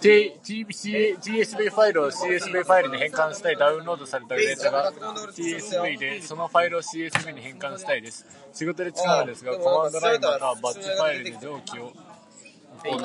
[0.00, 8.24] Q.tsv ファイルを csv ファイルに変換したいダウンロードされたデータが tsv で、そのファイルを csv に変換したいです。
[8.54, 11.92] 仕事で使うのですが、コマンドラインまたはバッチファイルで上記を
[12.82, 12.98] 行...